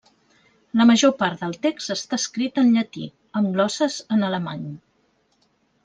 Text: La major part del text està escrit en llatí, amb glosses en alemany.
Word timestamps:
La 0.79 0.87
major 0.91 1.11
part 1.19 1.43
del 1.43 1.53
text 1.67 1.93
està 1.97 2.19
escrit 2.23 2.59
en 2.63 2.73
llatí, 2.79 3.05
amb 3.41 3.53
glosses 3.59 4.03
en 4.17 4.29
alemany. 4.31 4.69